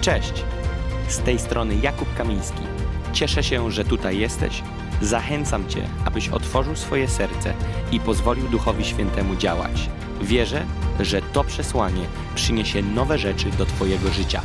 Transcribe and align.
Cześć! 0.00 0.44
Z 1.08 1.18
tej 1.18 1.38
strony 1.38 1.74
Jakub 1.82 2.14
Kamiński. 2.14 2.62
Cieszę 3.12 3.42
się, 3.42 3.70
że 3.70 3.84
tutaj 3.84 4.18
jesteś. 4.18 4.62
Zachęcam 5.02 5.68
Cię, 5.68 5.82
abyś 6.04 6.28
otworzył 6.28 6.76
swoje 6.76 7.08
serce 7.08 7.54
i 7.92 8.00
pozwolił 8.00 8.48
Duchowi 8.48 8.84
Świętemu 8.84 9.36
działać. 9.36 9.90
Wierzę, 10.22 10.64
że 11.00 11.22
to 11.22 11.44
przesłanie 11.44 12.02
przyniesie 12.34 12.82
nowe 12.82 13.18
rzeczy 13.18 13.50
do 13.58 13.66
Twojego 13.66 14.08
życia. 14.08 14.42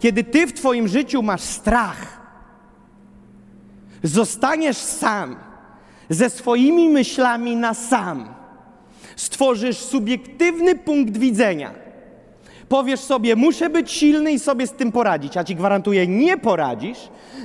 Kiedy 0.00 0.24
ty 0.24 0.46
w 0.46 0.52
twoim 0.52 0.88
życiu 0.88 1.22
masz 1.22 1.40
strach, 1.40 2.20
zostaniesz 4.02 4.76
sam, 4.76 5.36
ze 6.10 6.30
swoimi 6.30 6.88
myślami 6.88 7.56
na 7.56 7.74
sam, 7.74 8.34
stworzysz 9.16 9.78
subiektywny 9.78 10.74
punkt 10.74 11.16
widzenia. 11.16 11.83
Powiesz 12.68 13.00
sobie, 13.00 13.36
muszę 13.36 13.70
być 13.70 13.92
silny 13.92 14.32
i 14.32 14.38
sobie 14.38 14.66
z 14.66 14.72
tym 14.72 14.92
poradzić, 14.92 15.36
a 15.36 15.44
ci 15.44 15.54
gwarantuję, 15.56 16.06
nie 16.06 16.36
poradzisz. 16.38 16.98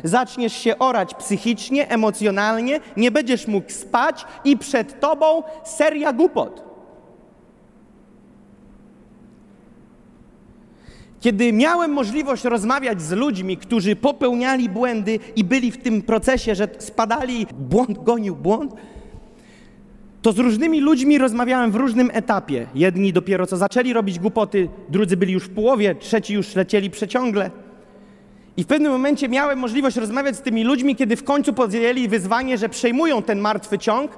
Zaczniesz 0.03 0.53
się 0.53 0.79
orać 0.79 1.13
psychicznie, 1.13 1.89
emocjonalnie, 1.89 2.79
nie 2.97 3.11
będziesz 3.11 3.47
mógł 3.47 3.71
spać 3.71 4.25
i 4.43 4.57
przed 4.57 4.99
tobą 4.99 5.43
seria 5.63 6.13
głupot. 6.13 6.69
Kiedy 11.19 11.53
miałem 11.53 11.91
możliwość 11.91 12.43
rozmawiać 12.43 13.01
z 13.01 13.11
ludźmi, 13.11 13.57
którzy 13.57 13.95
popełniali 13.95 14.69
błędy 14.69 15.19
i 15.35 15.43
byli 15.43 15.71
w 15.71 15.77
tym 15.77 16.01
procesie, 16.01 16.55
że 16.55 16.67
spadali, 16.79 17.47
błąd 17.59 18.03
gonił 18.03 18.35
błąd, 18.35 18.73
to 20.21 20.31
z 20.31 20.39
różnymi 20.39 20.81
ludźmi 20.81 21.17
rozmawiałem 21.17 21.71
w 21.71 21.75
różnym 21.75 22.09
etapie. 22.13 22.67
Jedni 22.75 23.13
dopiero 23.13 23.47
co 23.47 23.57
zaczęli 23.57 23.93
robić 23.93 24.19
głupoty, 24.19 24.69
drudzy 24.89 25.17
byli 25.17 25.33
już 25.33 25.43
w 25.43 25.49
połowie, 25.49 25.95
trzeci 25.95 26.33
już 26.33 26.55
lecieli 26.55 26.89
przeciągle. 26.89 27.51
I 28.57 28.63
w 28.63 28.67
pewnym 28.67 28.91
momencie 28.91 29.29
miałem 29.29 29.59
możliwość 29.59 29.97
rozmawiać 29.97 30.35
z 30.35 30.41
tymi 30.41 30.63
ludźmi, 30.63 30.95
kiedy 30.95 31.15
w 31.15 31.23
końcu 31.23 31.53
podjęli 31.53 32.07
wyzwanie, 32.07 32.57
że 32.57 32.69
przejmują 32.69 33.21
ten 33.21 33.39
martwy 33.39 33.77
ciąg 33.77 34.11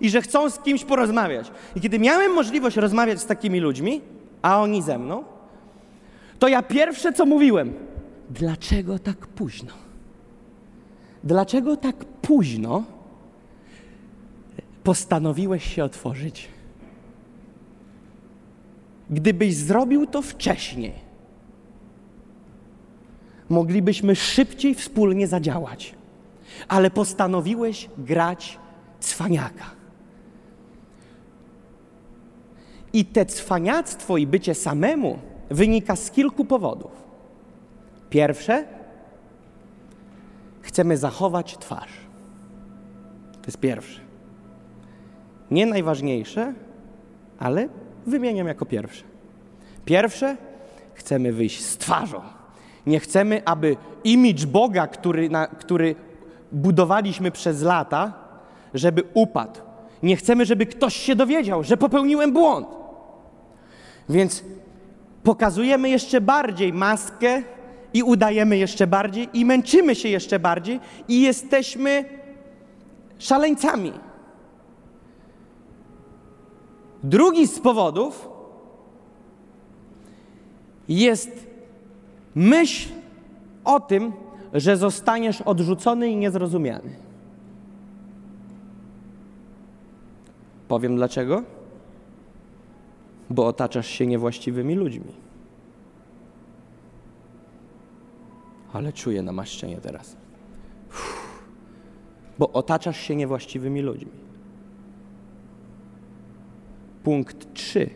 i 0.00 0.10
że 0.10 0.22
chcą 0.22 0.50
z 0.50 0.58
kimś 0.58 0.84
porozmawiać. 0.84 1.50
I 1.76 1.80
kiedy 1.80 1.98
miałem 1.98 2.32
możliwość 2.32 2.76
rozmawiać 2.76 3.20
z 3.20 3.26
takimi 3.26 3.60
ludźmi, 3.60 4.00
a 4.42 4.60
oni 4.60 4.82
ze 4.82 4.98
mną, 4.98 5.24
to 6.38 6.48
ja 6.48 6.62
pierwsze 6.62 7.12
co 7.12 7.26
mówiłem, 7.26 7.72
dlaczego 8.30 8.98
tak 8.98 9.26
późno? 9.26 9.72
Dlaczego 11.24 11.76
tak 11.76 11.96
późno 12.04 12.84
postanowiłeś 14.88 15.74
się 15.74 15.84
otworzyć? 15.84 16.48
Gdybyś 19.10 19.56
zrobił 19.56 20.06
to 20.06 20.22
wcześniej, 20.22 20.92
moglibyśmy 23.48 24.16
szybciej 24.16 24.74
wspólnie 24.74 25.26
zadziałać, 25.26 25.94
ale 26.68 26.90
postanowiłeś 26.90 27.88
grać 27.98 28.58
cwaniaka. 29.00 29.64
I 32.92 33.04
te 33.04 33.26
cwaniactwo 33.26 34.16
i 34.16 34.26
bycie 34.26 34.54
samemu 34.54 35.18
wynika 35.50 35.96
z 35.96 36.10
kilku 36.10 36.44
powodów. 36.44 36.92
Pierwsze, 38.10 38.64
chcemy 40.62 40.96
zachować 40.96 41.58
twarz. 41.58 41.92
To 43.32 43.46
jest 43.46 43.58
pierwsze. 43.58 44.07
Nie 45.50 45.66
najważniejsze, 45.66 46.54
ale 47.38 47.68
wymieniam 48.06 48.46
jako 48.46 48.66
pierwsze. 48.66 49.04
Pierwsze, 49.84 50.36
chcemy 50.94 51.32
wyjść 51.32 51.64
z 51.64 51.76
twarzą. 51.76 52.20
Nie 52.86 53.00
chcemy, 53.00 53.42
aby 53.44 53.76
imidż 54.04 54.46
Boga, 54.46 54.86
który, 54.86 55.30
na, 55.30 55.46
który 55.46 55.94
budowaliśmy 56.52 57.30
przez 57.30 57.62
lata, 57.62 58.12
żeby 58.74 59.02
upadł. 59.14 59.60
Nie 60.02 60.16
chcemy, 60.16 60.44
żeby 60.44 60.66
ktoś 60.66 60.96
się 60.96 61.16
dowiedział, 61.16 61.64
że 61.64 61.76
popełniłem 61.76 62.32
błąd. 62.32 62.66
Więc 64.08 64.44
pokazujemy 65.22 65.90
jeszcze 65.90 66.20
bardziej 66.20 66.72
maskę 66.72 67.42
i 67.94 68.02
udajemy 68.02 68.56
jeszcze 68.56 68.86
bardziej 68.86 69.28
i 69.32 69.44
męczymy 69.44 69.94
się 69.94 70.08
jeszcze 70.08 70.38
bardziej 70.38 70.80
i 71.08 71.22
jesteśmy 71.22 72.04
szaleńcami. 73.18 73.92
Drugi 77.02 77.46
z 77.46 77.60
powodów 77.60 78.28
jest 80.88 81.46
myśl 82.34 82.88
o 83.64 83.80
tym, 83.80 84.12
że 84.52 84.76
zostaniesz 84.76 85.40
odrzucony 85.40 86.10
i 86.10 86.16
niezrozumiany. 86.16 86.96
Powiem 90.68 90.96
dlaczego 90.96 91.42
bo 93.30 93.46
otaczasz 93.46 93.86
się 93.86 94.06
niewłaściwymi 94.06 94.74
ludźmi. 94.74 95.12
Ale 98.72 98.92
czuję 98.92 99.22
namaszczenie 99.22 99.76
teraz. 99.76 100.16
Uff. 100.88 101.42
Bo 102.38 102.52
otaczasz 102.52 103.00
się 103.00 103.16
niewłaściwymi 103.16 103.82
ludźmi. 103.82 104.27
Punkt 107.02 107.54
3. 107.54 107.90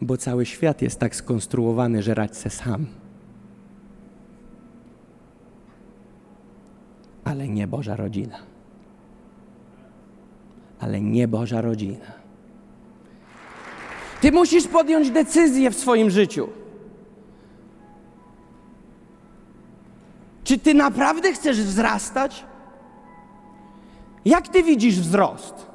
Bo 0.00 0.16
cały 0.16 0.46
świat 0.46 0.82
jest 0.82 1.00
tak 1.00 1.16
skonstruowany, 1.16 2.02
że 2.02 2.14
radź 2.14 2.36
se 2.36 2.50
sam. 2.50 2.86
Ale 7.24 7.48
nie 7.48 7.66
Boża 7.66 7.96
rodzina 7.96 8.54
ale 10.84 11.00
nie 11.00 11.28
Boża 11.28 11.60
rodzina. 11.60 12.12
Ty 14.20 14.32
musisz 14.32 14.66
podjąć 14.66 15.10
decyzję 15.10 15.70
w 15.70 15.78
swoim 15.78 16.10
życiu. 16.10 16.48
Czy 20.44 20.58
ty 20.58 20.74
naprawdę 20.74 21.32
chcesz 21.32 21.62
wzrastać? 21.62 22.44
Jak 24.24 24.48
ty 24.48 24.62
widzisz 24.62 25.00
wzrost? 25.00 25.66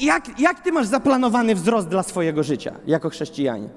Jak, 0.00 0.40
jak 0.40 0.60
ty 0.60 0.72
masz 0.72 0.86
zaplanowany 0.86 1.54
wzrost 1.54 1.88
dla 1.88 2.02
swojego 2.02 2.42
życia 2.42 2.74
jako 2.86 3.10
chrześcijanin? 3.10 3.68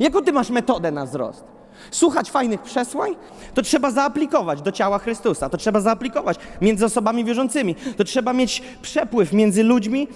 Jaką 0.00 0.22
ty 0.22 0.32
masz 0.32 0.50
metodę 0.50 0.90
na 0.90 1.06
wzrost? 1.06 1.44
Słuchać 1.90 2.30
fajnych 2.30 2.62
przesłań, 2.62 3.16
to 3.54 3.62
trzeba 3.62 3.90
zaaplikować 3.90 4.62
do 4.62 4.72
ciała 4.72 4.98
Chrystusa, 4.98 5.48
to 5.48 5.56
trzeba 5.56 5.80
zaaplikować 5.80 6.38
między 6.60 6.84
osobami 6.84 7.24
wierzącymi, 7.24 7.74
to 7.96 8.04
trzeba 8.04 8.32
mieć 8.32 8.62
przepływ 8.82 9.32
między 9.32 9.62
ludźmi, 9.62 10.08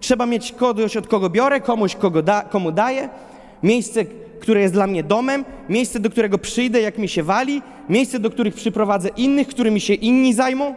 trzeba 0.00 0.26
mieć 0.26 0.52
kogoś, 0.52 0.96
od 0.96 1.06
kogo 1.06 1.30
biorę, 1.30 1.60
komuś, 1.60 1.96
kogo 1.96 2.22
da, 2.22 2.42
komu 2.42 2.72
daję, 2.72 3.08
miejsce, 3.62 4.04
które 4.40 4.60
jest 4.60 4.74
dla 4.74 4.86
mnie 4.86 5.02
domem, 5.02 5.44
miejsce, 5.68 6.00
do 6.00 6.10
którego 6.10 6.38
przyjdę, 6.38 6.80
jak 6.80 6.98
mi 6.98 7.08
się 7.08 7.22
wali, 7.22 7.62
miejsce, 7.88 8.18
do 8.18 8.30
których 8.30 8.54
przyprowadzę 8.54 9.08
innych, 9.08 9.48
którymi 9.48 9.80
się 9.80 9.94
inni 9.94 10.34
zajmą. 10.34 10.74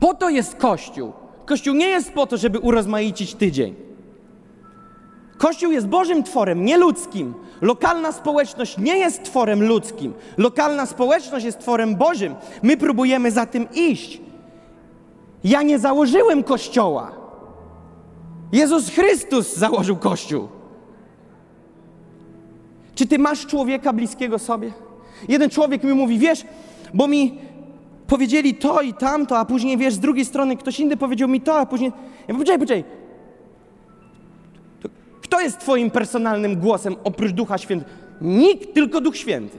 Po 0.00 0.14
to 0.14 0.28
jest 0.28 0.56
Kościół. 0.56 1.12
Kościół 1.46 1.74
nie 1.74 1.88
jest 1.88 2.12
po 2.12 2.26
to, 2.26 2.36
żeby 2.36 2.58
urozmaicić 2.58 3.34
tydzień. 3.34 3.74
Kościół 5.38 5.72
jest 5.72 5.86
Bożym 5.86 6.22
tworem, 6.22 6.64
nie 6.64 6.78
ludzkim. 6.78 7.34
Lokalna 7.60 8.12
społeczność 8.12 8.78
nie 8.78 8.98
jest 8.98 9.22
tworem 9.22 9.62
ludzkim. 9.62 10.14
Lokalna 10.38 10.86
społeczność 10.86 11.44
jest 11.44 11.58
tworem 11.58 11.96
Bożym. 11.96 12.34
My 12.62 12.76
próbujemy 12.76 13.30
za 13.30 13.46
tym 13.46 13.68
iść. 13.74 14.20
Ja 15.44 15.62
nie 15.62 15.78
założyłem 15.78 16.42
kościoła. 16.42 17.12
Jezus 18.52 18.90
Chrystus 18.90 19.56
założył 19.56 19.96
kościół. 19.96 20.48
Czy 22.94 23.06
ty 23.06 23.18
masz 23.18 23.46
człowieka 23.46 23.92
bliskiego 23.92 24.38
sobie? 24.38 24.72
Jeden 25.28 25.50
człowiek 25.50 25.84
mi 25.84 25.92
mówi, 25.92 26.18
wiesz, 26.18 26.44
bo 26.94 27.08
mi 27.08 27.38
powiedzieli 28.10 28.54
to 28.54 28.82
i 28.82 28.94
tamto, 28.94 29.38
a 29.38 29.44
później 29.44 29.78
wiesz, 29.78 29.94
z 29.94 29.98
drugiej 29.98 30.24
strony 30.24 30.56
ktoś 30.56 30.80
inny 30.80 30.96
powiedział 30.96 31.28
mi 31.28 31.40
to, 31.40 31.58
a 31.58 31.66
później. 31.66 31.92
Ja 32.28 32.34
mówię, 32.34 32.44
poczekaj, 32.44 32.58
poczekaj. 32.58 32.84
Kto 35.22 35.40
jest 35.40 35.58
Twoim 35.58 35.90
personalnym 35.90 36.56
głosem 36.56 36.96
oprócz 37.04 37.32
Ducha 37.32 37.58
Świętego? 37.58 37.90
Nikt, 38.20 38.74
tylko 38.74 39.00
Duch 39.00 39.16
Święty. 39.16 39.58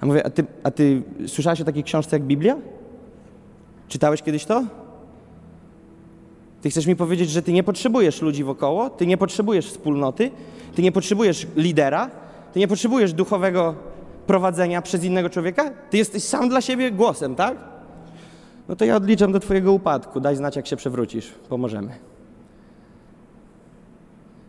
A 0.00 0.06
mówię, 0.06 0.26
a 0.26 0.30
ty, 0.30 0.44
a 0.62 0.70
ty 0.70 1.02
słyszałeś 1.26 1.60
o 1.60 1.64
takiej 1.64 1.84
książce 1.84 2.16
jak 2.16 2.22
Biblia? 2.22 2.56
Czytałeś 3.88 4.22
kiedyś 4.22 4.44
to? 4.44 4.64
Ty 6.62 6.70
chcesz 6.70 6.86
mi 6.86 6.96
powiedzieć, 6.96 7.30
że 7.30 7.42
ty 7.42 7.52
nie 7.52 7.62
potrzebujesz 7.62 8.22
ludzi 8.22 8.44
wokoło, 8.44 8.90
ty 8.90 9.06
nie 9.06 9.16
potrzebujesz 9.16 9.66
wspólnoty, 9.66 10.30
ty 10.74 10.82
nie 10.82 10.92
potrzebujesz 10.92 11.46
lidera, 11.56 12.10
ty 12.52 12.60
nie 12.60 12.68
potrzebujesz 12.68 13.12
duchowego 13.12 13.74
prowadzenia 14.26 14.82
przez 14.82 15.04
innego 15.04 15.30
człowieka? 15.30 15.70
Ty 15.90 15.96
jesteś 15.96 16.22
sam 16.22 16.48
dla 16.48 16.60
siebie 16.60 16.90
głosem, 16.90 17.34
tak? 17.34 17.56
No 18.68 18.76
to 18.76 18.84
ja 18.84 18.96
odliczam 18.96 19.32
do 19.32 19.40
Twojego 19.40 19.72
upadku. 19.72 20.20
Daj 20.20 20.36
znać, 20.36 20.56
jak 20.56 20.66
się 20.66 20.76
przewrócisz. 20.76 21.32
Pomożemy. 21.48 21.90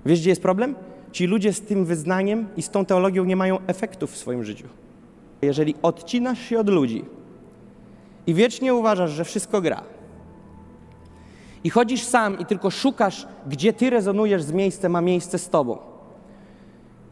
Wiesz, 0.05 0.19
gdzie 0.19 0.29
jest 0.29 0.41
problem? 0.41 0.75
Ci 1.11 1.27
ludzie 1.27 1.53
z 1.53 1.61
tym 1.61 1.85
wyznaniem 1.85 2.47
i 2.57 2.61
z 2.61 2.69
tą 2.69 2.85
teologią 2.85 3.25
nie 3.25 3.35
mają 3.35 3.57
efektów 3.67 4.11
w 4.11 4.17
swoim 4.17 4.43
życiu. 4.43 4.67
Jeżeli 5.41 5.75
odcinasz 5.81 6.39
się 6.39 6.59
od 6.59 6.69
ludzi 6.69 7.05
i 8.27 8.33
wiecznie 8.33 8.73
uważasz, 8.73 9.11
że 9.11 9.25
wszystko 9.25 9.61
gra, 9.61 9.83
i 11.65 11.69
chodzisz 11.69 12.03
sam 12.03 12.39
i 12.39 12.45
tylko 12.45 12.69
szukasz, 12.69 13.27
gdzie 13.47 13.73
ty 13.73 13.89
rezonujesz 13.89 14.43
z 14.43 14.51
miejscem, 14.51 14.95
a 14.95 15.01
miejsce 15.01 15.39
z 15.39 15.49
tobą. 15.49 15.77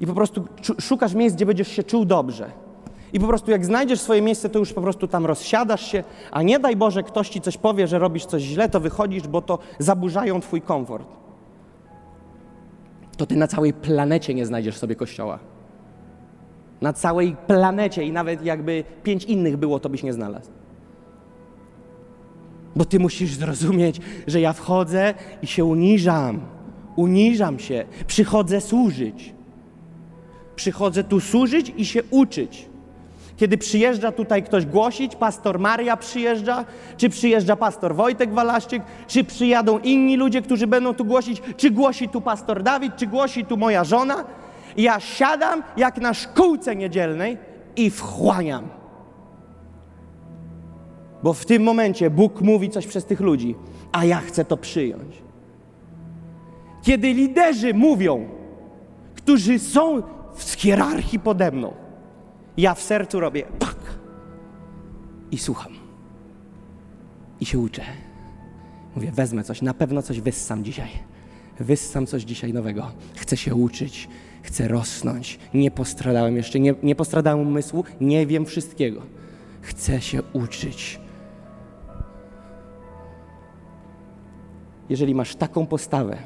I 0.03 0.07
po 0.07 0.13
prostu 0.13 0.45
szukasz 0.79 1.13
miejsc, 1.13 1.35
gdzie 1.35 1.45
będziesz 1.45 1.67
się 1.67 1.83
czuł 1.83 2.05
dobrze. 2.05 2.51
I 3.13 3.19
po 3.19 3.27
prostu 3.27 3.51
jak 3.51 3.65
znajdziesz 3.65 3.99
swoje 3.99 4.21
miejsce, 4.21 4.49
to 4.49 4.59
już 4.59 4.73
po 4.73 4.81
prostu 4.81 5.07
tam 5.07 5.25
rozsiadasz 5.25 5.91
się, 5.91 6.03
a 6.31 6.41
nie 6.41 6.59
daj 6.59 6.75
Boże, 6.75 7.03
ktoś 7.03 7.29
ci 7.29 7.41
coś 7.41 7.57
powie, 7.57 7.87
że 7.87 7.99
robisz 7.99 8.25
coś 8.25 8.41
źle, 8.41 8.69
to 8.69 8.79
wychodzisz, 8.79 9.27
bo 9.27 9.41
to 9.41 9.59
zaburzają 9.79 10.41
twój 10.41 10.61
komfort. 10.61 11.07
To 13.17 13.25
ty 13.25 13.35
na 13.35 13.47
całej 13.47 13.73
planecie 13.73 14.33
nie 14.33 14.45
znajdziesz 14.45 14.77
sobie 14.77 14.95
kościoła. 14.95 15.39
Na 16.81 16.93
całej 16.93 17.35
planecie 17.47 18.03
i 18.03 18.11
nawet 18.11 18.45
jakby 18.45 18.83
pięć 19.03 19.23
innych 19.23 19.57
było, 19.57 19.79
to 19.79 19.89
byś 19.89 20.03
nie 20.03 20.13
znalazł. 20.13 20.51
Bo 22.75 22.85
ty 22.85 22.99
musisz 22.99 23.33
zrozumieć, 23.33 24.01
że 24.27 24.41
ja 24.41 24.53
wchodzę 24.53 25.13
i 25.41 25.47
się 25.47 25.65
uniżam. 25.65 26.41
Uniżam 26.95 27.59
się. 27.59 27.85
Przychodzę 28.07 28.61
służyć. 28.61 29.33
Przychodzę 30.55 31.03
tu 31.03 31.19
służyć 31.19 31.73
i 31.77 31.85
się 31.85 32.03
uczyć. 32.11 32.69
Kiedy 33.37 33.57
przyjeżdża 33.57 34.11
tutaj 34.11 34.43
ktoś 34.43 34.65
głosić, 34.65 35.15
pastor 35.15 35.59
Maria 35.59 35.97
przyjeżdża, 35.97 36.65
czy 36.97 37.09
przyjeżdża 37.09 37.55
pastor 37.55 37.95
Wojtek 37.95 38.33
Walaszczyk, 38.33 38.83
czy 39.07 39.23
przyjadą 39.23 39.79
inni 39.79 40.17
ludzie, 40.17 40.41
którzy 40.41 40.67
będą 40.67 40.93
tu 40.93 41.05
głosić, 41.05 41.41
czy 41.57 41.71
głosi 41.71 42.09
tu 42.09 42.21
pastor 42.21 42.63
Dawid, 42.63 42.95
czy 42.95 43.07
głosi 43.07 43.45
tu 43.45 43.57
moja 43.57 43.83
żona, 43.83 44.25
ja 44.77 44.99
siadam 44.99 45.63
jak 45.77 46.01
na 46.01 46.13
szkółce 46.13 46.75
niedzielnej 46.75 47.37
i 47.75 47.89
wchłaniam. 47.89 48.67
Bo 51.23 51.33
w 51.33 51.45
tym 51.45 51.63
momencie 51.63 52.09
Bóg 52.09 52.41
mówi 52.41 52.69
coś 52.69 52.87
przez 52.87 53.05
tych 53.05 53.19
ludzi, 53.19 53.55
a 53.91 54.05
ja 54.05 54.17
chcę 54.17 54.45
to 54.45 54.57
przyjąć. 54.57 55.23
Kiedy 56.81 57.13
liderzy 57.13 57.73
mówią, 57.73 58.25
którzy 59.15 59.59
są 59.59 60.03
w 60.35 60.53
hierarchii 60.53 61.19
pode 61.19 61.51
mną, 61.51 61.73
ja 62.57 62.73
w 62.73 62.81
sercu 62.81 63.19
robię 63.19 63.43
pak 63.59 63.77
i 65.31 65.37
słucham. 65.37 65.73
I 67.39 67.45
się 67.45 67.59
uczę. 67.59 67.81
Mówię, 68.95 69.11
wezmę 69.11 69.43
coś, 69.43 69.61
na 69.61 69.73
pewno 69.73 70.01
coś 70.01 70.21
wyssam 70.21 70.63
dzisiaj. 70.63 70.89
Wyssam 71.59 72.05
coś 72.05 72.23
dzisiaj 72.23 72.53
nowego. 72.53 72.91
Chcę 73.15 73.37
się 73.37 73.55
uczyć, 73.55 74.09
chcę 74.43 74.67
rosnąć. 74.67 75.39
Nie 75.53 75.71
postradałem 75.71 76.35
jeszcze, 76.35 76.59
nie, 76.59 76.75
nie 76.83 76.95
postradałem 76.95 77.47
umysłu, 77.47 77.83
nie 78.01 78.27
wiem 78.27 78.45
wszystkiego. 78.45 79.01
Chcę 79.61 80.01
się 80.01 80.21
uczyć. 80.33 80.99
Jeżeli 84.89 85.15
masz 85.15 85.35
taką 85.35 85.65
postawę, 85.65 86.17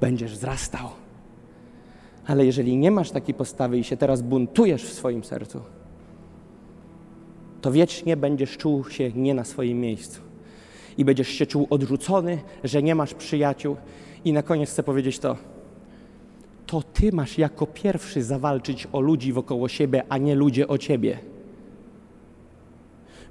będziesz 0.00 0.32
wzrastał. 0.32 1.03
Ale 2.26 2.46
jeżeli 2.46 2.76
nie 2.76 2.90
masz 2.90 3.10
takiej 3.10 3.34
postawy 3.34 3.78
i 3.78 3.84
się 3.84 3.96
teraz 3.96 4.22
buntujesz 4.22 4.84
w 4.84 4.92
swoim 4.92 5.24
sercu, 5.24 5.60
to 7.60 7.72
wiecznie 7.72 8.16
będziesz 8.16 8.56
czuł 8.56 8.84
się 8.90 9.12
nie 9.12 9.34
na 9.34 9.44
swoim 9.44 9.80
miejscu. 9.80 10.20
I 10.98 11.04
będziesz 11.04 11.28
się 11.28 11.46
czuł 11.46 11.66
odrzucony, 11.70 12.38
że 12.64 12.82
nie 12.82 12.94
masz 12.94 13.14
przyjaciół. 13.14 13.76
I 14.24 14.32
na 14.32 14.42
koniec 14.42 14.70
chcę 14.70 14.82
powiedzieć 14.82 15.18
to. 15.18 15.36
To 16.66 16.82
ty 16.82 17.12
masz 17.12 17.38
jako 17.38 17.66
pierwszy 17.66 18.22
zawalczyć 18.22 18.88
o 18.92 19.00
ludzi 19.00 19.32
wokoło 19.32 19.68
siebie, 19.68 20.02
a 20.08 20.18
nie 20.18 20.34
ludzie 20.34 20.68
o 20.68 20.78
ciebie. 20.78 21.18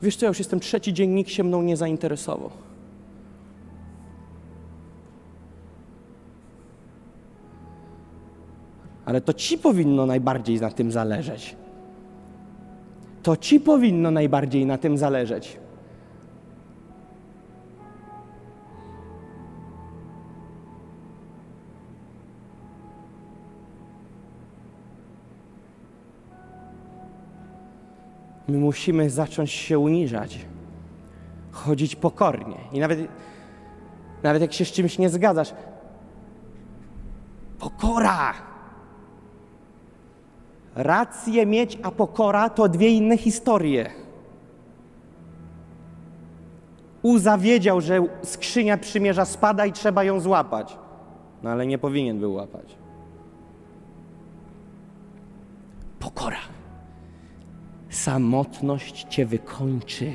Wiesz 0.01 0.15
co, 0.15 0.25
ja 0.25 0.27
już 0.27 0.39
jestem 0.39 0.59
trzeci 0.59 0.93
dzień, 0.93 1.09
nikt 1.09 1.31
się 1.31 1.43
mną 1.43 1.61
nie 1.61 1.77
zainteresował. 1.77 2.49
Ale 9.05 9.21
to 9.21 9.33
ci 9.33 9.57
powinno 9.57 10.05
najbardziej 10.05 10.61
na 10.61 10.71
tym 10.71 10.91
zależeć. 10.91 11.55
To 13.23 13.37
ci 13.37 13.59
powinno 13.59 14.11
najbardziej 14.11 14.65
na 14.65 14.77
tym 14.77 14.97
zależeć. 14.97 15.57
My 28.47 28.57
musimy 28.57 29.09
zacząć 29.09 29.51
się 29.51 29.79
uniżać, 29.79 30.45
chodzić 31.51 31.95
pokornie. 31.95 32.57
I 32.71 32.79
nawet, 32.79 32.99
nawet 34.23 34.41
jak 34.41 34.53
się 34.53 34.65
z 34.65 34.71
czymś 34.71 34.97
nie 34.97 35.09
zgadzasz, 35.09 35.53
pokora! 37.59 38.52
Rację 40.75 41.45
mieć, 41.45 41.77
a 41.83 41.91
pokora 41.91 42.49
to 42.49 42.69
dwie 42.69 42.89
inne 42.89 43.17
historie. 43.17 43.89
Uza 47.01 47.37
wiedział, 47.37 47.81
że 47.81 48.05
skrzynia 48.23 48.77
przymierza 48.77 49.25
spada 49.25 49.65
i 49.65 49.71
trzeba 49.71 50.03
ją 50.03 50.19
złapać. 50.19 50.77
No 51.43 51.49
ale 51.49 51.65
nie 51.65 51.77
powinien 51.77 52.19
był 52.19 52.33
łapać. 52.33 52.75
Pokora. 55.99 56.37
Samotność 57.89 59.05
cię 59.09 59.25
wykończy. 59.25 60.13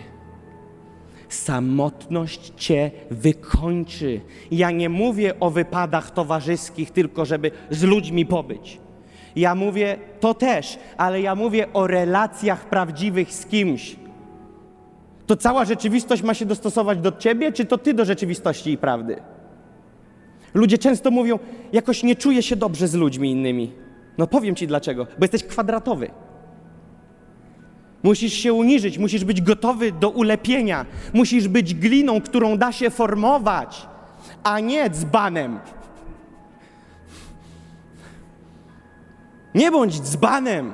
Samotność 1.29 2.53
cię 2.57 2.91
wykończy. 3.11 4.21
Ja 4.51 4.71
nie 4.71 4.89
mówię 4.89 5.41
o 5.41 5.51
wypadach 5.51 6.11
towarzyskich, 6.11 6.91
tylko 6.91 7.25
żeby 7.25 7.51
z 7.71 7.83
ludźmi 7.83 8.27
pobyć. 8.27 8.81
Ja 9.39 9.55
mówię 9.55 9.97
to 10.21 10.35
też, 10.35 10.79
ale 10.97 11.21
ja 11.21 11.35
mówię 11.35 11.73
o 11.73 11.87
relacjach 11.87 12.69
prawdziwych 12.69 13.33
z 13.33 13.47
kimś. 13.47 13.97
To 15.27 15.37
cała 15.37 15.65
rzeczywistość 15.65 16.23
ma 16.23 16.35
się 16.35 16.47
dostosować 16.47 16.99
do 16.99 17.13
ciebie, 17.13 17.53
czy 17.53 17.65
to 17.65 17.79
ty 17.79 17.95
do 17.95 18.05
rzeczywistości 18.05 18.73
i 18.73 18.79
prawdy? 18.79 19.17
Ludzie 20.55 20.79
często 20.79 21.11
mówią, 21.11 21.39
jakoś 21.73 22.03
nie 22.03 22.17
czuję 22.17 22.43
się 22.43 22.57
dobrze 22.57 22.89
z 22.89 22.95
ludźmi 22.95 23.31
innymi. 23.31 23.73
No 24.19 24.27
powiem 24.27 24.55
ci 24.55 24.67
dlaczego, 24.67 25.07
bo 25.19 25.25
jesteś 25.25 25.45
kwadratowy. 25.45 26.11
Musisz 28.03 28.33
się 28.33 28.53
uniżyć, 28.53 28.99
musisz 28.99 29.25
być 29.25 29.43
gotowy 29.43 29.93
do 29.93 30.11
ulepienia, 30.11 30.87
musisz 31.13 31.49
być 31.49 31.75
gliną, 31.75 32.21
którą 32.21 32.57
da 32.57 32.73
się 32.73 32.91
formować, 32.91 33.87
a 34.43 34.61
nie 34.61 34.91
dzbanem. 34.91 35.59
Nie 39.55 39.71
bądź 39.71 40.01
dzbanem, 40.01 40.73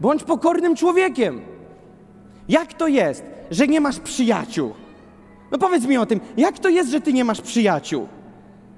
bądź 0.00 0.24
pokornym 0.24 0.76
człowiekiem. 0.76 1.40
Jak 2.48 2.74
to 2.74 2.88
jest, 2.88 3.24
że 3.50 3.66
nie 3.66 3.80
masz 3.80 4.00
przyjaciół? 4.00 4.74
No 5.52 5.58
powiedz 5.58 5.86
mi 5.86 5.96
o 5.98 6.06
tym, 6.06 6.20
jak 6.36 6.58
to 6.58 6.68
jest, 6.68 6.90
że 6.90 7.00
ty 7.00 7.12
nie 7.12 7.24
masz 7.24 7.40
przyjaciół? 7.40 8.08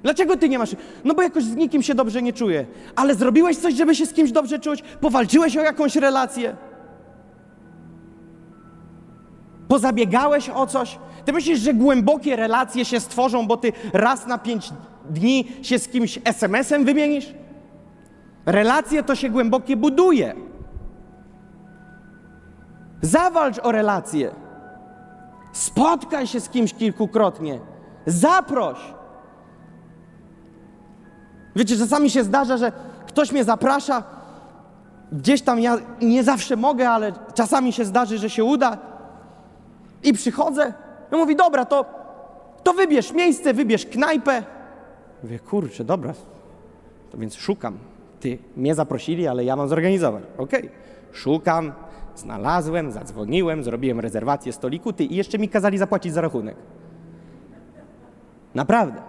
Dlaczego 0.03 0.37
ty 0.37 0.49
nie 0.49 0.59
masz? 0.59 0.77
No 1.05 1.15
bo 1.15 1.23
jakoś 1.23 1.45
z 1.45 1.57
nikim 1.57 1.83
się 1.83 1.95
dobrze 1.95 2.23
nie 2.23 2.33
czuję. 2.33 2.67
Ale 2.97 3.15
zrobiłeś 3.15 3.57
coś, 3.57 3.75
żeby 3.75 3.95
się 3.95 4.07
z 4.07 4.13
kimś 4.13 4.33
dobrze 4.33 4.59
czuć? 4.59 4.83
Powalczyłeś 5.01 5.57
o 5.57 5.63
jakąś 5.63 5.97
relację? 5.97 6.57
Pozabiegałeś 9.69 10.51
o 10.51 10.67
coś? 10.67 10.99
Ty 11.25 11.33
myślisz, 11.33 11.59
że 11.59 11.75
głębokie 11.75 12.37
relacje 12.37 12.85
się 12.85 13.01
stworzą, 13.01 13.47
bo 13.47 13.57
ty 13.57 13.73
raz 13.93 14.27
na 14.27 14.39
pięć 14.39 14.71
dni 15.11 15.49
się 15.63 15.79
z 15.79 15.89
kimś 15.89 16.19
SMS-em 16.25 16.85
wymienisz? 16.85 17.35
Relacje 18.51 19.03
to 19.03 19.15
się 19.15 19.31
głębokie 19.31 19.77
buduje. 19.77 20.35
Zawalcz 23.03 23.59
o 23.63 23.73
relacje. 23.73 24.31
Spotkaj 25.53 26.27
się 26.27 26.41
z 26.41 26.49
kimś 26.49 26.75
kilkukrotnie. 26.75 27.61
Zaproś. 28.07 28.79
Wiecie, 31.57 31.77
czasami 31.77 32.11
się 32.11 32.25
zdarza, 32.25 32.57
że 32.57 32.73
ktoś 33.07 33.33
mnie 33.33 33.45
zaprasza, 33.45 34.03
gdzieś 35.13 35.43
tam 35.43 35.61
ja 35.61 35.77
nie 36.03 36.25
zawsze 36.25 36.57
mogę, 36.57 36.91
ale 36.91 37.13
czasami 37.35 37.73
się 37.73 37.85
zdarzy, 37.85 38.19
że 38.19 38.31
się 38.31 38.45
uda. 38.45 38.79
I 40.03 40.13
przychodzę, 40.13 40.73
i 41.13 41.17
mówi, 41.17 41.37
dobra, 41.37 41.65
to, 41.65 41.85
to 42.63 42.73
wybierz 42.73 43.13
miejsce, 43.13 43.55
wybierz 43.55 43.87
knajpę. 43.87 44.43
Mówię, 45.23 45.39
kurczę, 45.39 45.85
dobra, 45.85 46.13
to 47.11 47.19
więc 47.19 47.35
szukam. 47.35 47.79
Ty 48.21 48.39
mnie 48.57 48.75
zaprosili, 48.75 49.27
ale 49.27 49.45
ja 49.45 49.57
mam 49.57 49.69
zorganizować. 49.69 50.25
Okej, 50.39 50.61
okay. 50.61 50.71
szukam, 51.13 51.73
Znalazłem, 52.21 52.93
zadzwoniłem, 52.93 53.65
zrobiłem 53.65 54.01
rezerwację 54.01 54.53
stoliku, 54.53 54.93
ty 54.93 55.05
i 55.05 55.17
jeszcze 55.17 55.39
mi 55.39 55.49
kazali 55.49 55.79
zapłacić 55.79 56.13
za 56.13 56.21
rachunek. 56.21 56.57
Naprawdę. 58.55 59.03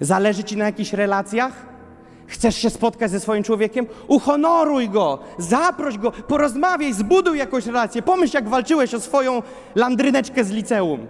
Zależy 0.00 0.44
ci 0.44 0.56
na 0.56 0.64
jakichś 0.64 0.92
relacjach? 0.92 1.52
Chcesz 2.26 2.56
się 2.56 2.70
spotkać 2.70 3.10
ze 3.10 3.20
swoim 3.20 3.42
człowiekiem? 3.42 3.86
Uhonoruj 4.08 4.88
go, 4.88 5.18
zaproś 5.38 5.98
go, 5.98 6.10
porozmawiaj, 6.10 6.92
zbuduj 6.92 7.38
jakąś 7.38 7.66
relację. 7.66 8.02
Pomyśl, 8.02 8.36
jak 8.36 8.48
walczyłeś 8.48 8.94
o 8.94 9.00
swoją 9.00 9.42
landryneczkę 9.74 10.44
z 10.44 10.50
liceum. 10.50 11.06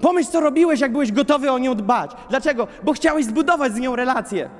Pomyśl, 0.00 0.30
co 0.30 0.40
robiłeś, 0.40 0.80
jak 0.80 0.92
byłeś 0.92 1.12
gotowy 1.12 1.50
o 1.50 1.58
nią 1.58 1.74
dbać. 1.74 2.10
Dlaczego? 2.30 2.66
Bo 2.82 2.92
chciałeś 2.92 3.24
zbudować 3.24 3.72
z 3.72 3.78
nią 3.80 3.96
relację. 3.96 4.50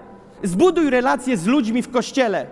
Zbuduj 0.43 0.91
relacje 0.91 1.37
z 1.37 1.47
ludźmi 1.47 1.83
w 1.83 1.91
kościele. 1.91 2.47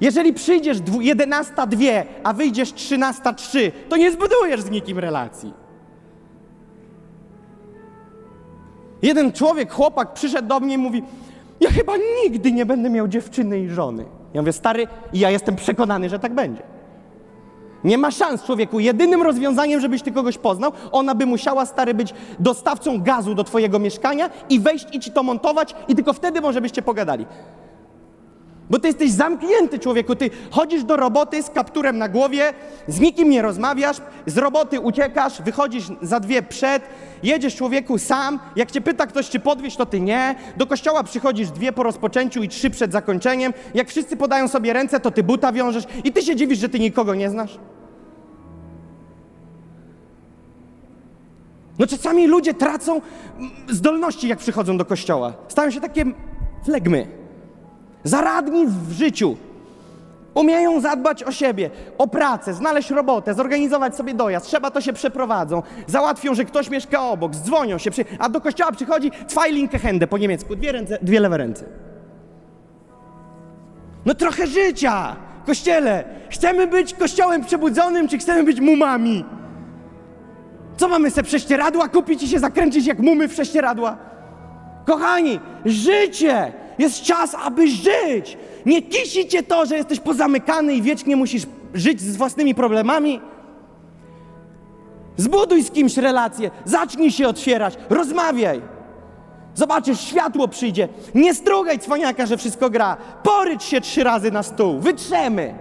Jeżeli 0.00 0.32
przyjdziesz 0.32 0.78
11.02, 0.78 2.02
a 2.24 2.32
wyjdziesz 2.32 2.72
13.03, 2.72 3.72
to 3.88 3.96
nie 3.96 4.12
zbudujesz 4.12 4.60
z 4.60 4.70
nikim 4.70 4.98
relacji. 4.98 5.52
Jeden 9.02 9.32
człowiek, 9.32 9.72
chłopak, 9.72 10.14
przyszedł 10.14 10.48
do 10.48 10.60
mnie 10.60 10.74
i 10.74 10.78
mówi: 10.78 11.02
Ja 11.60 11.70
chyba 11.70 11.92
nigdy 12.24 12.52
nie 12.52 12.66
będę 12.66 12.90
miał 12.90 13.08
dziewczyny 13.08 13.60
i 13.60 13.68
żony. 13.68 14.04
Ja 14.34 14.42
mówię, 14.42 14.52
stary, 14.52 14.86
i 15.12 15.18
ja 15.18 15.30
jestem 15.30 15.56
przekonany, 15.56 16.08
że 16.08 16.18
tak 16.18 16.34
będzie. 16.34 16.62
Nie 17.84 17.98
ma 17.98 18.10
szans, 18.10 18.42
człowieku. 18.42 18.80
Jedynym 18.80 19.22
rozwiązaniem, 19.22 19.80
żebyś 19.80 20.02
ty 20.02 20.12
kogoś 20.12 20.38
poznał, 20.38 20.72
ona 20.92 21.14
by 21.14 21.26
musiała, 21.26 21.66
stary, 21.66 21.94
być 21.94 22.14
dostawcą 22.38 23.02
gazu 23.02 23.34
do 23.34 23.44
twojego 23.44 23.78
mieszkania 23.78 24.30
i 24.48 24.60
wejść 24.60 24.86
i 24.92 25.00
ci 25.00 25.12
to 25.12 25.22
montować, 25.22 25.74
i 25.88 25.94
tylko 25.94 26.12
wtedy 26.12 26.40
może 26.40 26.60
byście 26.60 26.82
pogadali. 26.82 27.26
Bo 28.70 28.78
ty 28.78 28.86
jesteś 28.86 29.10
zamknięty, 29.10 29.78
człowieku. 29.78 30.16
Ty 30.16 30.30
chodzisz 30.50 30.84
do 30.84 30.96
roboty 30.96 31.42
z 31.42 31.50
kapturem 31.50 31.98
na 31.98 32.08
głowie, 32.08 32.52
z 32.88 33.00
nikim 33.00 33.30
nie 33.30 33.42
rozmawiasz, 33.42 33.96
z 34.26 34.38
roboty 34.38 34.80
uciekasz, 34.80 35.42
wychodzisz 35.42 35.84
za 36.02 36.20
dwie 36.20 36.42
przed, 36.42 36.82
jedziesz 37.22 37.56
człowieku 37.56 37.98
sam. 37.98 38.38
Jak 38.56 38.70
cię 38.70 38.80
pyta 38.80 39.06
ktoś, 39.06 39.28
czy 39.28 39.40
podwieźć, 39.40 39.76
to 39.76 39.86
ty 39.86 40.00
nie. 40.00 40.34
Do 40.56 40.66
kościoła 40.66 41.02
przychodzisz 41.02 41.50
dwie 41.50 41.72
po 41.72 41.82
rozpoczęciu 41.82 42.42
i 42.42 42.48
trzy 42.48 42.70
przed 42.70 42.92
zakończeniem. 42.92 43.52
Jak 43.74 43.88
wszyscy 43.88 44.16
podają 44.16 44.48
sobie 44.48 44.72
ręce, 44.72 45.00
to 45.00 45.10
ty 45.10 45.22
buta 45.22 45.52
wiążesz 45.52 45.84
i 46.04 46.12
ty 46.12 46.22
się 46.22 46.36
dziwisz, 46.36 46.58
że 46.58 46.68
ty 46.68 46.80
nikogo 46.80 47.14
nie 47.14 47.30
znasz. 47.30 47.58
No 51.78 51.86
czasami 51.86 52.26
ludzie 52.26 52.54
tracą 52.54 53.00
zdolności, 53.68 54.28
jak 54.28 54.38
przychodzą 54.38 54.76
do 54.76 54.84
kościoła. 54.84 55.32
Stają 55.48 55.70
się 55.70 55.80
takie 55.80 56.04
flegmy. 56.64 57.06
Zaradni 58.04 58.66
w 58.66 58.92
życiu. 58.92 59.36
Umieją 60.34 60.80
zadbać 60.80 61.22
o 61.22 61.32
siebie, 61.32 61.70
o 61.98 62.08
pracę, 62.08 62.54
znaleźć 62.54 62.90
robotę, 62.90 63.34
zorganizować 63.34 63.96
sobie 63.96 64.14
dojazd. 64.14 64.46
Trzeba 64.46 64.70
to 64.70 64.80
się 64.80 64.92
przeprowadzą. 64.92 65.62
Załatwią, 65.86 66.34
że 66.34 66.44
ktoś 66.44 66.70
mieszka 66.70 67.02
obok, 67.02 67.32
dzwonią 67.32 67.78
się, 67.78 67.90
przy... 67.90 68.04
a 68.18 68.28
do 68.28 68.40
kościoła 68.40 68.72
przychodzi 68.72 69.10
zwei 69.28 69.52
linke 69.52 69.78
Hände 69.78 70.06
po 70.06 70.18
niemiecku, 70.18 70.56
dwie, 70.56 70.72
ręce, 70.72 70.98
dwie 71.02 71.20
lewe 71.20 71.36
ręce. 71.36 71.64
No 74.06 74.14
trochę 74.14 74.46
życia, 74.46 75.16
kościele. 75.46 76.04
Chcemy 76.30 76.66
być 76.66 76.94
kościołem 76.94 77.44
przebudzonym, 77.44 78.08
czy 78.08 78.18
chcemy 78.18 78.44
być 78.44 78.60
mumami? 78.60 79.24
Co 80.76 80.88
mamy 80.88 81.10
se 81.10 81.22
prześcieradła 81.22 81.88
kupić 81.88 82.22
i 82.22 82.28
się 82.28 82.38
zakręcić 82.38 82.86
jak 82.86 82.98
mumy 82.98 83.28
w 83.28 83.32
prześcieradła? 83.32 83.96
Kochani, 84.86 85.40
życie 85.64 86.52
jest 86.78 87.02
czas, 87.02 87.36
aby 87.44 87.68
żyć. 87.68 88.38
Nie 88.66 88.82
kisi 88.82 89.28
cię 89.28 89.42
to, 89.42 89.66
że 89.66 89.76
jesteś 89.76 90.00
pozamykany 90.00 90.74
i 90.74 90.82
wiecznie 90.82 91.16
musisz 91.16 91.46
żyć 91.74 92.00
z 92.00 92.16
własnymi 92.16 92.54
problemami. 92.54 93.20
Zbuduj 95.16 95.62
z 95.62 95.70
kimś 95.70 95.96
relację, 95.96 96.50
zacznij 96.64 97.10
się 97.10 97.28
otwierać, 97.28 97.74
rozmawiaj. 97.90 98.60
Zobaczysz, 99.54 100.00
światło 100.00 100.48
przyjdzie. 100.48 100.88
Nie 101.14 101.34
strugaj 101.34 101.78
cwaniaka, 101.78 102.26
że 102.26 102.36
wszystko 102.36 102.70
gra. 102.70 102.96
Porycz 103.22 103.64
się 103.64 103.80
trzy 103.80 104.04
razy 104.04 104.30
na 104.30 104.42
stół. 104.42 104.80
Wytrzemy. 104.80 105.54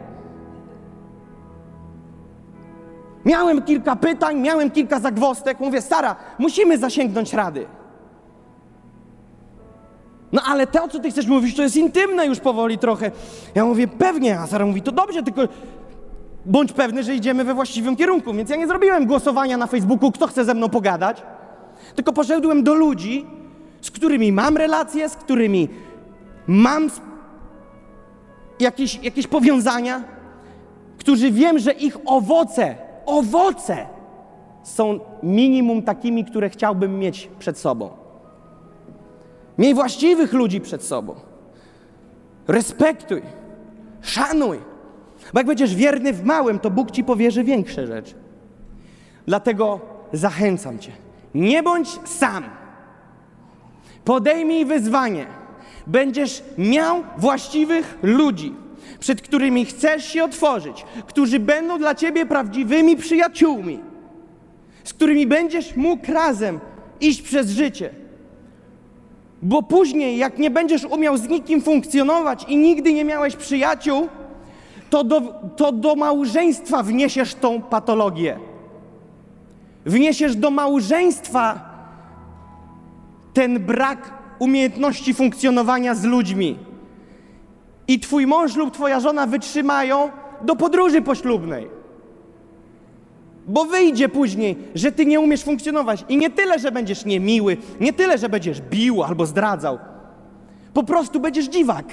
Miałem 3.26 3.62
kilka 3.62 3.96
pytań, 3.96 4.40
miałem 4.40 4.72
kilka 4.72 5.00
zagwostek. 5.00 5.60
Mówię, 5.60 5.82
Sara, 5.82 6.16
musimy 6.40 6.78
zasięgnąć 6.78 7.34
rady. 7.34 7.66
No 10.32 10.42
ale 10.46 10.68
to, 10.68 10.88
co 10.88 11.00
ty 11.00 11.12
chcesz 11.12 11.28
mówić, 11.28 11.56
to 11.56 11.64
jest 11.64 11.76
intymne 11.76 12.26
już 12.26 12.40
powoli 12.40 12.78
trochę. 12.78 13.12
Ja 13.56 13.66
mówię, 13.66 13.88
pewnie, 13.88 14.40
a 14.40 14.48
Sara 14.48 14.66
mówi, 14.66 14.82
to 14.82 14.92
dobrze, 14.92 15.24
tylko 15.24 15.42
bądź 16.46 16.72
pewny, 16.74 17.04
że 17.04 17.16
idziemy 17.16 17.44
we 17.44 17.54
właściwym 17.54 17.96
kierunku. 17.96 18.34
Więc 18.34 18.50
ja 18.50 18.56
nie 18.56 18.68
zrobiłem 18.68 19.06
głosowania 19.06 19.58
na 19.58 19.68
Facebooku, 19.68 20.12
kto 20.12 20.28
chce 20.28 20.46
ze 20.46 20.54
mną 20.54 20.70
pogadać, 20.70 21.24
tylko 21.96 22.14
poszedłem 22.14 22.64
do 22.64 22.74
ludzi, 22.74 23.26
z 23.82 23.92
którymi 23.92 24.32
mam 24.32 24.58
relacje, 24.58 25.10
z 25.10 25.16
którymi 25.16 25.70
mam 26.48 26.90
jakieś, 28.60 29.04
jakieś 29.04 29.28
powiązania, 29.28 30.04
którzy 30.98 31.32
wiem, 31.32 31.60
że 31.60 31.72
ich 31.72 31.98
owoce, 32.06 32.76
owoce 33.06 33.86
są 34.64 35.00
minimum 35.24 35.82
takimi, 35.82 36.26
które 36.26 36.50
chciałbym 36.50 37.00
mieć 37.00 37.30
przed 37.40 37.58
sobą. 37.58 37.90
Miej 39.58 39.74
właściwych 39.74 40.34
ludzi 40.34 40.62
przed 40.62 40.84
sobą. 40.84 41.16
Respektuj, 42.48 43.22
szanuj. 44.02 44.60
Bo 45.34 45.40
jak 45.40 45.48
będziesz 45.48 45.76
wierny 45.76 46.14
w 46.14 46.24
małym, 46.24 46.60
to 46.60 46.70
Bóg 46.70 46.92
ci 46.92 47.04
powierzy 47.04 47.44
większe 47.44 47.88
rzeczy. 47.88 48.14
Dlatego 49.26 49.80
zachęcam 50.14 50.80
cię. 50.80 50.92
Nie 51.36 51.64
bądź 51.64 51.90
sam. 52.10 52.44
Podejmij 54.06 54.66
wyzwanie. 54.66 55.26
Będziesz 55.88 56.44
miał 56.58 57.04
właściwych 57.18 57.98
ludzi, 58.04 58.56
przed 59.00 59.22
którymi 59.22 59.66
chcesz 59.66 60.06
się 60.06 60.24
otworzyć, 60.24 60.86
którzy 61.08 61.40
będą 61.40 61.78
dla 61.78 61.96
ciebie 61.96 62.26
prawdziwymi 62.26 62.96
przyjaciółmi, 62.96 63.80
z 64.84 64.94
którymi 64.94 65.28
będziesz 65.28 65.76
mógł 65.76 66.12
razem 66.12 66.60
iść 67.02 67.22
przez 67.22 67.50
życie. 67.50 67.90
Bo 69.42 69.64
później, 69.64 70.18
jak 70.18 70.38
nie 70.38 70.52
będziesz 70.52 70.86
umiał 70.86 71.18
z 71.18 71.30
nikim 71.30 71.62
funkcjonować 71.62 72.46
i 72.48 72.58
nigdy 72.58 72.94
nie 72.94 73.06
miałeś 73.06 73.36
przyjaciół, 73.36 74.08
to 74.90 75.04
do, 75.04 75.22
to 75.56 75.72
do 75.72 75.96
małżeństwa 75.96 76.84
wniesiesz 76.84 77.36
tą 77.36 77.62
patologię. 77.62 78.40
Wniesiesz 79.86 80.36
do 80.36 80.52
małżeństwa 80.52 81.74
ten 83.34 83.60
brak 83.60 84.14
umiejętności 84.40 85.14
funkcjonowania 85.14 85.96
z 85.96 86.04
ludźmi. 86.04 86.58
I 87.88 88.00
twój 88.00 88.28
mąż 88.28 88.56
lub 88.56 88.74
twoja 88.74 89.00
żona 89.00 89.28
wytrzymają 89.28 90.12
do 90.42 90.56
podróży 90.56 91.02
poślubnej. 91.02 91.68
Bo 93.48 93.66
wyjdzie 93.66 94.10
później, 94.10 94.58
że 94.76 94.92
ty 94.92 95.06
nie 95.06 95.20
umiesz 95.20 95.44
funkcjonować. 95.44 96.06
I 96.10 96.18
nie 96.18 96.30
tyle, 96.30 96.60
że 96.60 96.72
będziesz 96.72 97.06
niemiły, 97.06 97.58
nie 97.80 97.94
tyle, 97.94 98.18
że 98.18 98.30
będziesz 98.30 98.62
bił 98.62 99.04
albo 99.04 99.26
zdradzał. 99.26 99.80
Po 100.74 100.84
prostu 100.84 101.20
będziesz 101.20 101.46
dziwak. 101.46 101.86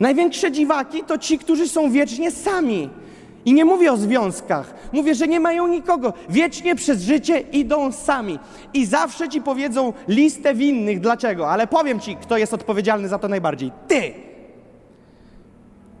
Największe 0.00 0.52
dziwaki 0.52 1.04
to 1.04 1.18
ci, 1.18 1.38
którzy 1.38 1.68
są 1.68 1.90
wiecznie 1.90 2.30
sami. 2.30 2.90
I 3.46 3.54
nie 3.54 3.64
mówię 3.64 3.92
o 3.92 3.96
związkach. 3.96 4.74
Mówię, 4.92 5.14
że 5.14 5.28
nie 5.28 5.40
mają 5.40 5.66
nikogo. 5.66 6.12
Wiecznie 6.28 6.74
przez 6.74 7.02
życie 7.02 7.40
idą 7.40 7.92
sami. 7.92 8.38
I 8.74 8.86
zawsze 8.86 9.28
ci 9.28 9.40
powiedzą 9.40 9.92
listę 10.08 10.54
winnych. 10.54 11.00
Dlaczego? 11.00 11.50
Ale 11.50 11.66
powiem 11.66 12.00
ci, 12.00 12.16
kto 12.16 12.36
jest 12.36 12.54
odpowiedzialny 12.54 13.08
za 13.08 13.18
to 13.18 13.28
najbardziej. 13.28 13.72
Ty! 13.88 14.14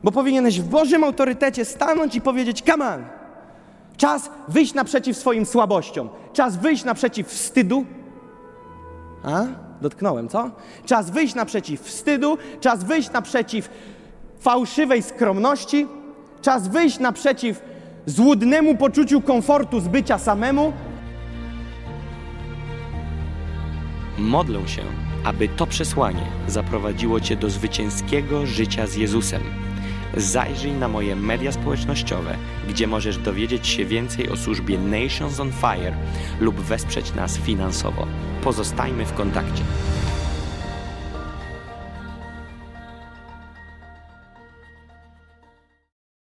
Bo 0.04 0.12
powinieneś 0.12 0.60
w 0.60 0.68
Bożym 0.68 1.04
autorytecie 1.04 1.64
stanąć 1.64 2.14
i 2.14 2.20
powiedzieć: 2.20 2.62
Come 2.62 2.94
on! 2.94 3.04
Czas 3.96 4.30
wyjść 4.48 4.74
naprzeciw 4.74 5.16
swoim 5.16 5.46
słabościom. 5.46 6.08
Czas 6.32 6.56
wyjść 6.56 6.84
naprzeciw 6.84 7.28
wstydu. 7.28 7.84
A? 9.24 9.44
Dotknąłem, 9.80 10.28
co? 10.28 10.50
Czas 10.86 11.10
wyjść 11.10 11.34
naprzeciw 11.34 11.80
wstydu, 11.80 12.38
czas 12.60 12.84
wyjść 12.84 13.10
naprzeciw 13.10 13.68
fałszywej 14.40 15.02
skromności, 15.02 15.86
czas 16.46 16.68
wyjść 16.68 16.98
naprzeciw 16.98 17.62
złudnemu 18.06 18.76
poczuciu 18.76 19.20
komfortu 19.20 19.80
z 19.80 19.88
bycia 19.88 20.18
samemu. 20.18 20.72
Modlę 24.18 24.68
się, 24.68 24.82
aby 25.24 25.48
to 25.48 25.66
przesłanie 25.66 26.26
zaprowadziło 26.48 27.20
Cię 27.20 27.36
do 27.36 27.50
zwycięskiego 27.50 28.46
życia 28.46 28.86
z 28.86 28.96
Jezusem. 28.96 29.42
Zajrzyj 30.16 30.72
na 30.72 30.88
moje 30.88 31.16
media 31.16 31.52
społecznościowe, 31.52 32.36
gdzie 32.68 32.86
możesz 32.86 33.18
dowiedzieć 33.18 33.66
się 33.66 33.84
więcej 33.84 34.28
o 34.30 34.36
służbie 34.36 34.78
Nations 34.78 35.40
on 35.40 35.52
Fire 35.52 35.96
lub 36.40 36.56
wesprzeć 36.56 37.14
nas 37.14 37.38
finansowo. 37.38 38.06
Pozostajmy 38.42 39.06
w 39.06 39.12
kontakcie. 39.12 39.62